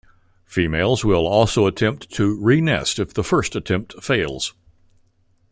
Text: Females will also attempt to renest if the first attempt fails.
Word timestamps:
Females 0.45 1.05
will 1.05 1.27
also 1.27 1.67
attempt 1.67 2.09
to 2.09 2.35
renest 2.35 2.97
if 2.97 3.13
the 3.13 3.23
first 3.23 3.55
attempt 3.55 3.93
fails. 4.01 4.55